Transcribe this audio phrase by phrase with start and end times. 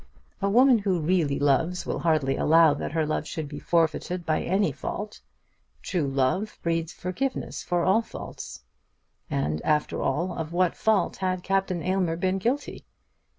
[0.41, 4.41] A woman who really loves will hardly allow that her love should be forfeited by
[4.41, 5.21] any fault.
[5.83, 8.63] True love breeds forgiveness for all faults.
[9.29, 12.83] And, after all, of what fault had Captain Aylmer been guilty?